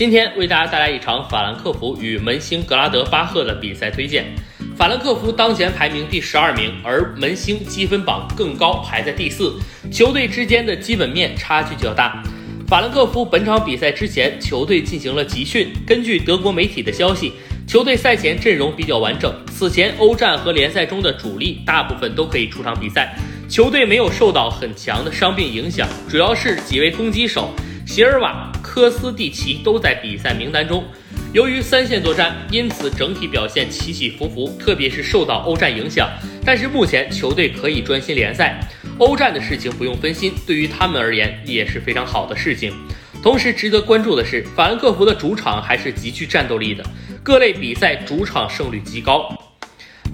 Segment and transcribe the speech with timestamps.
[0.00, 4.24] 今天为大家带来一场法兰克福与门兴格拉德巴赫的比赛推荐。
[4.74, 9.52] 法兰克福当前排名第十二名，而门兴积分榜更高，排在第四。
[9.92, 12.22] 球队之间的基本面差距较大。
[12.66, 15.70] 法兰克福本场比赛之前，球队进行了集训。
[15.86, 17.34] 根据德国媒体的消息，
[17.68, 19.30] 球队赛前阵容比较完整。
[19.52, 23.14] 此前欧战和联赛中的主力大部分都可以出场比赛，
[23.50, 27.50] 球队没有受到很强的伤病影响，主要是几位攻击手。
[27.86, 30.84] 席尔瓦、科斯蒂奇都在比赛名单中。
[31.32, 36.08] 由于三线作战，因此整体表现起起伏伏，特别是受到欧战影响。
[36.46, 38.60] 但是目前球队可以专心联赛，
[38.98, 42.72] 欧战的事情不用分心，对于他们而言也是非常好的事情。
[43.20, 46.84] 同时值得关注的是，法兰克福的主场还是极具战斗力的，
[47.24, 49.36] 各类比赛主场胜率极高。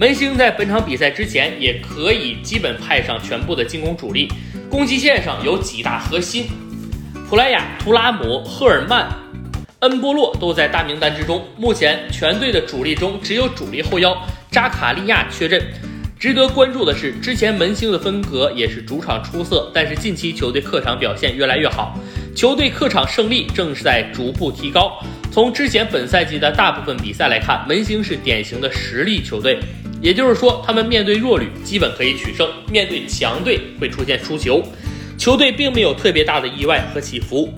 [0.00, 4.32] 门兴在本场比赛之前也可以基本派上全部的进攻主力，
[4.70, 6.48] 攻击线上有几大核心。
[7.28, 9.08] 普莱亚、图拉姆、赫尔曼、
[9.80, 11.44] 恩波洛都在大名单之中。
[11.56, 14.16] 目前全队的主力中只有主力后腰
[14.48, 15.60] 扎卡利亚缺阵。
[16.20, 21.98] 值得关注的是，之前门兴的风格也是主场出色，但是近期球队客场表现越来越好，
[22.32, 24.96] 球队客场胜利正是在逐步提高。
[25.32, 29.58] 从之前本赛季的大部分比赛来看，门兴是典型的实力球队，
[30.00, 34.62] 也就是说，他们面对弱旅基本可以取胜，面对强队会出现输球。
[35.16, 37.52] 球队并没有特别大的意外和起伏。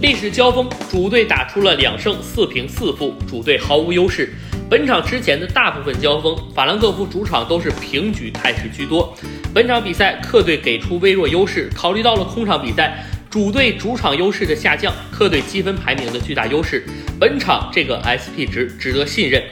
[0.00, 4.32] 历史交锋，主队打出了两胜四平四负，主队毫无优势。
[4.68, 9.14] 本场之前的大部分交锋，法兰克福主场都是平局态势居多。
[9.52, 11.68] 本场比赛，客队给出微弱优势。
[11.74, 16.84] 考虑到了空场比赛，主队主场优势的下降，客队积分排名的巨大优势，
[17.18, 19.42] 本场这个 SP 值值得信任。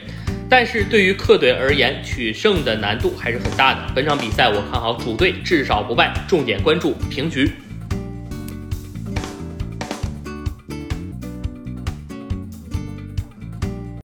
[0.51, 3.81] 但是对于客队而言，取胜的难度还是很大的。
[3.95, 7.53] 本场比赛我看好主队至少不败，重点关注平局。